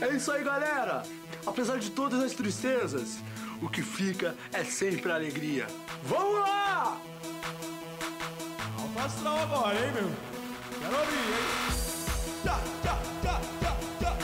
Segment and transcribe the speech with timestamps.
[0.00, 1.02] É isso aí, galera!
[1.46, 3.18] Apesar de todas as tristezas,
[3.62, 5.66] o que fica é sempre a alegria.
[6.02, 7.00] Vamos lá!
[8.78, 10.10] Alto astral agora, hein, meu?
[10.80, 11.74] Quero ouvir, hein?
[12.42, 14.18] Tchá, tchá, tchá, tchá, tchá.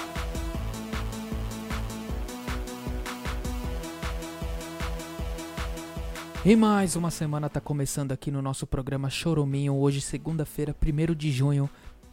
[6.45, 9.75] E mais uma semana tá começando aqui no nosso programa Chorominho.
[9.75, 11.71] Hoje, segunda-feira, 1 de junho,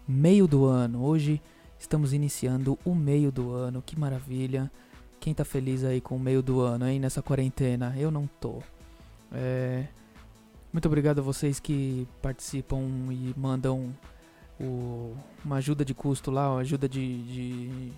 [0.07, 1.03] meio do ano.
[1.03, 1.41] Hoje
[1.79, 3.81] estamos iniciando o meio do ano.
[3.81, 4.71] Que maravilha.
[5.19, 6.99] Quem tá feliz aí com o meio do ano, hein?
[6.99, 7.95] Nessa quarentena?
[7.97, 8.61] Eu não tô.
[9.31, 9.85] É...
[10.71, 12.81] Muito obrigado a vocês que participam
[13.11, 13.95] e mandam
[14.59, 15.15] o...
[15.43, 17.91] uma ajuda de custo lá, uma ajuda de, de,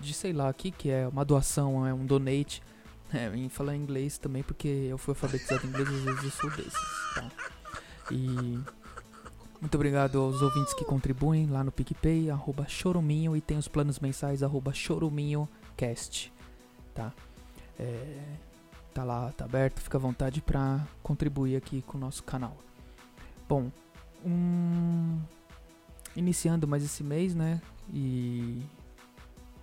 [0.00, 1.06] de sei lá, o que, que é?
[1.06, 2.62] Uma doação, é um donate.
[3.12, 6.50] É, em falar inglês também, porque eu fui alfabetizado em inglês, às vezes eu sou
[6.50, 6.72] desses,
[7.14, 7.30] tá?
[8.10, 8.58] E
[9.64, 13.98] muito obrigado aos ouvintes que contribuem lá no PicPay, arroba choruminho, e tem os planos
[13.98, 16.30] mensais, arroba choruminhocast,
[16.94, 17.10] tá?
[17.78, 18.24] É,
[18.92, 22.58] tá lá, tá aberto, fica à vontade pra contribuir aqui com o nosso canal.
[23.48, 23.72] Bom,
[24.22, 25.18] um,
[26.14, 27.58] iniciando mais esse mês, né?
[27.90, 28.60] E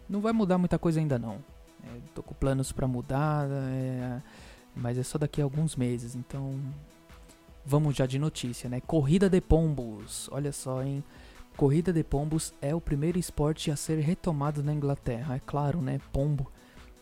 [0.10, 1.36] não vai mudar muita coisa ainda não.
[1.84, 4.20] É, tô com planos pra mudar, é,
[4.76, 6.60] mas é só daqui a alguns meses, então
[7.66, 8.82] vamos já de notícia, né?
[8.82, 11.04] Corrida de pombos, olha só, hein?
[11.58, 16.00] Corrida de pombos é o primeiro esporte a ser retomado na Inglaterra, é claro, né?
[16.12, 16.52] Pombo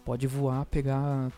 [0.04, 1.32] pode voar, pegar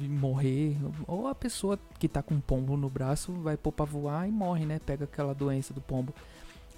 [0.00, 4.32] morrer, ou a pessoa que tá com pombo no braço vai pôr pra voar e
[4.32, 4.80] morre, né?
[4.84, 6.12] Pega aquela doença do pombo.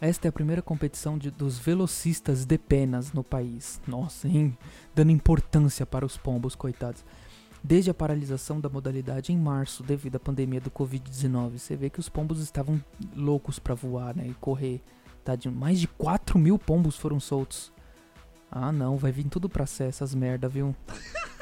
[0.01, 3.81] Esta é a primeira competição de, dos velocistas de penas no país.
[3.87, 4.57] Nossa, hein?
[4.95, 7.05] Dando importância para os pombos, coitados.
[7.63, 12.01] Desde a paralisação da modalidade em março, devido à pandemia do Covid-19, você vê que
[12.01, 12.83] os pombos estavam
[13.15, 14.83] loucos para voar né, e correr.
[15.23, 15.55] Tadinho.
[15.55, 17.71] Mais de 4 mil pombos foram soltos.
[18.51, 20.75] Ah, não, vai vir tudo pra ser essas merda, viu?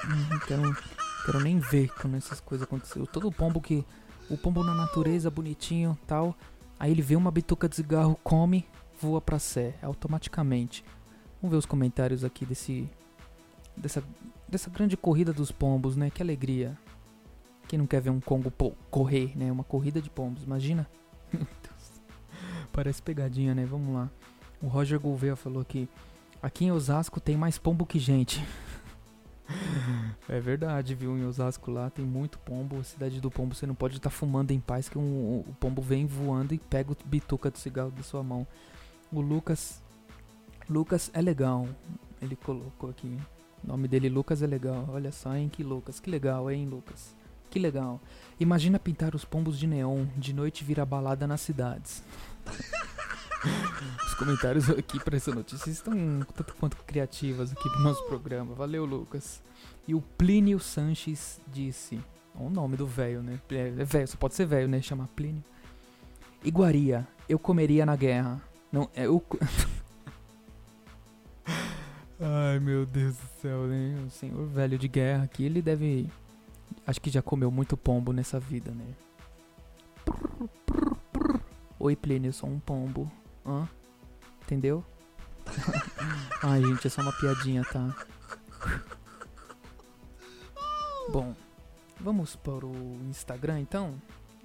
[0.04, 0.76] Hum, quero,
[1.24, 3.06] quero nem ver quando essas coisas aconteceram.
[3.06, 3.84] Todo pombo que.
[4.28, 6.36] O pombo na natureza, bonitinho tal.
[6.78, 8.66] Aí ele vê uma bituca de cigarro, come,
[9.00, 10.84] voa pra sé, automaticamente.
[11.40, 12.88] Vamos ver os comentários aqui desse.
[13.80, 14.02] Dessa,
[14.48, 16.10] dessa grande corrida dos pombos, né?
[16.10, 16.76] Que alegria.
[17.68, 18.50] Quem não quer ver um Congo
[18.90, 19.50] correr, né?
[19.52, 20.88] Uma corrida de pombos, imagina?
[22.72, 23.64] Parece pegadinha, né?
[23.64, 24.10] Vamos lá.
[24.62, 25.88] O Roger Gouveia falou aqui.
[26.42, 28.44] Aqui em Osasco tem mais pombo que gente.
[30.28, 31.16] É verdade, viu?
[31.16, 32.78] Em Osasco lá tem muito pombo.
[32.78, 35.80] A cidade do pombo você não pode estar fumando em paz que um- o pombo
[35.80, 38.46] vem voando e pega o bituca do cigarro da sua mão.
[39.10, 39.82] O Lucas.
[40.68, 41.66] Lucas é legal.
[42.20, 43.16] Ele colocou aqui.
[43.64, 44.88] O nome dele Lucas é legal.
[44.88, 45.48] Olha só, hein?
[45.48, 46.00] Que Lucas.
[46.00, 47.14] Que legal, hein, Lucas?
[47.50, 48.00] Que legal.
[48.38, 50.06] Imagina pintar os pombos de neon.
[50.16, 52.02] De noite vira balada nas cidades.
[54.04, 55.94] Os comentários aqui para essa notícia estão
[56.34, 58.52] tanto quanto criativas aqui pro nosso programa.
[58.52, 59.40] Valeu, Lucas.
[59.86, 62.00] E o Plínio Sanches disse:
[62.34, 63.40] o nome do velho, né?
[63.50, 64.80] É é velho, só pode ser velho, né?
[64.82, 65.42] Chamar Plínio.
[66.44, 68.40] Iguaria, eu comeria na guerra.
[68.70, 69.22] Não, é o.
[72.20, 73.94] Ai, meu Deus do céu, né?
[74.04, 76.10] O senhor velho de guerra aqui, ele deve.
[76.84, 78.84] Acho que já comeu muito pombo nessa vida, né?
[81.78, 83.10] Oi, Plínio, eu sou um pombo.
[83.46, 83.68] Hã?
[84.42, 84.84] Entendeu?
[86.42, 87.94] Ai, gente, é só uma piadinha, tá?
[91.10, 91.34] Bom,
[92.00, 93.94] vamos para o Instagram então.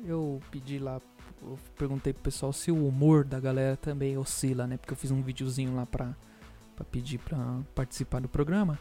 [0.05, 1.01] Eu pedi lá,
[1.41, 4.77] eu perguntei pro pessoal se o humor da galera também oscila, né?
[4.77, 6.15] Porque eu fiz um videozinho lá pra,
[6.75, 8.79] pra pedir pra participar do programa.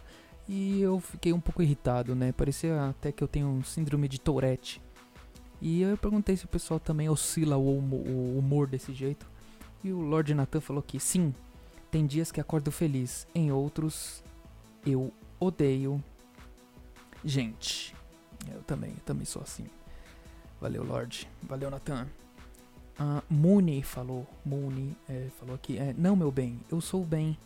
[0.49, 2.33] E eu fiquei um pouco irritado, né?
[2.33, 4.83] Parecia até que eu tenho síndrome de Tourette.
[5.61, 9.31] E eu perguntei se o pessoal também oscila o humo- o humor desse jeito.
[9.85, 11.33] E o Lord Nathan falou que sim,
[11.91, 14.25] tem dias que acordo feliz, em outros
[14.85, 16.03] eu odeio
[17.25, 17.95] gente.
[18.51, 19.67] Eu também, eu também sou assim.
[20.61, 21.29] Valeu, Lord.
[21.43, 22.09] Valeu, Nathan.
[22.99, 27.37] A Mooney falou, Mooney é, falou aqui, é, não, meu bem, eu sou o bem.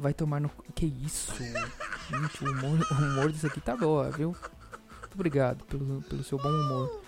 [0.00, 0.50] Vai tomar no.
[0.74, 1.30] Que isso?
[1.34, 4.30] Gente, o humor, o humor desse aqui tá boa, viu?
[4.30, 7.02] Muito obrigado pelo, pelo seu bom humor.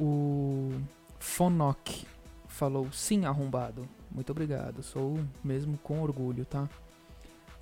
[0.00, 0.72] O
[1.18, 2.06] Fonok
[2.48, 3.86] falou sim, arrombado.
[4.10, 4.82] Muito obrigado.
[4.82, 6.66] Sou mesmo com orgulho, tá?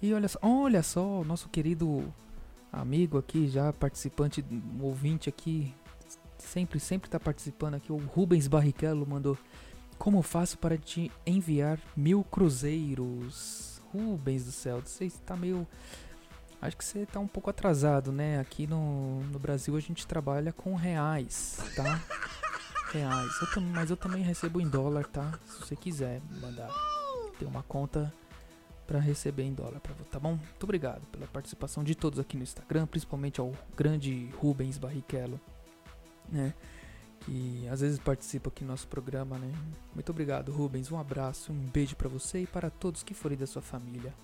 [0.01, 2.15] E olha só, olha só, nosso querido
[2.73, 4.45] amigo aqui, já participante,
[4.81, 5.75] ouvinte aqui,
[6.39, 7.93] sempre, sempre tá participando aqui.
[7.93, 9.37] O Rubens Barrichello mandou:
[9.99, 13.70] Como faço para te enviar mil cruzeiros?
[13.93, 15.67] Rubens do céu, você está meio.
[16.63, 18.39] Acho que você tá um pouco atrasado, né?
[18.39, 22.01] Aqui no, no Brasil a gente trabalha com reais, tá?
[22.93, 23.31] Reais.
[23.41, 25.39] Eu tam- mas eu também recebo em dólar, tá?
[25.47, 26.69] Se você quiser mandar.
[27.39, 28.13] Tem uma conta
[28.87, 30.31] para receber em dólar, pra, tá bom?
[30.37, 35.41] Muito obrigado pela participação de todos aqui no Instagram, principalmente ao grande Rubens Barrichello,
[36.29, 36.53] né?
[37.21, 39.53] Que às vezes participa aqui no nosso programa, né?
[39.95, 40.91] Muito obrigado, Rubens.
[40.91, 44.15] Um abraço, um beijo para você e para todos que forem da sua família.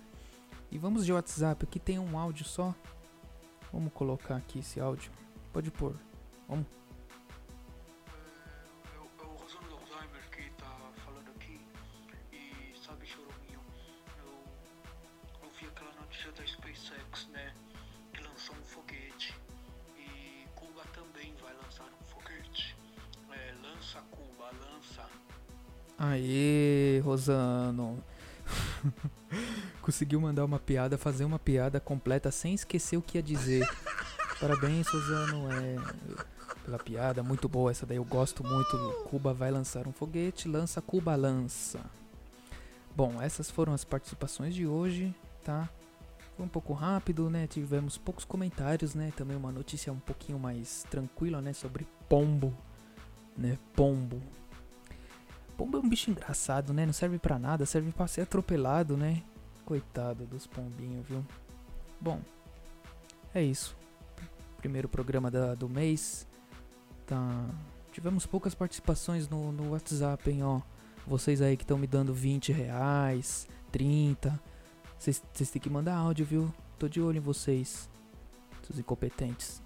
[0.71, 2.75] E vamos de WhatsApp, aqui tem um áudio só.
[3.73, 5.11] Vamos colocar aqui esse áudio.
[5.53, 5.95] Pode pôr.
[6.49, 6.67] Vamos.
[25.99, 28.03] Aê, Rosano.
[29.81, 33.67] Conseguiu mandar uma piada, fazer uma piada completa sem esquecer o que ia dizer.
[34.41, 35.51] Parabéns, Rosano.
[35.53, 35.77] É,
[36.65, 37.97] pela piada, muito boa essa daí.
[37.97, 38.77] Eu gosto muito.
[39.09, 41.81] Cuba vai lançar um foguete, lança Cuba lança.
[42.95, 45.15] Bom, essas foram as participações de hoje,
[45.45, 45.69] tá?
[46.37, 47.47] Foi um pouco rápido, né?
[47.47, 49.13] Tivemos poucos comentários, né?
[49.17, 51.53] Também uma notícia um pouquinho mais tranquila, né?
[51.53, 52.55] Sobre pombo,
[53.37, 53.59] né?
[53.75, 54.21] Pombo.
[55.57, 56.85] Pombo é um bicho engraçado, né?
[56.85, 59.23] Não serve para nada, serve para ser atropelado, né?
[59.65, 61.25] Coitado dos pombinhos, viu?
[62.01, 62.21] Bom,
[63.35, 63.77] é isso.
[64.59, 66.27] Primeiro programa da, do mês.
[67.07, 67.49] Tá.
[67.93, 70.61] Tivemos poucas participações no, no WhatsApp, hein, ó.
[71.07, 74.39] Vocês aí que estão me dando 20 reais, 30.
[74.99, 76.55] Vocês têm que mandar áudio, viu?
[76.79, 77.89] Tô de olho em vocês,
[78.63, 79.66] seus incompetentes